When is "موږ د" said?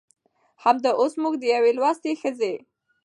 1.21-1.43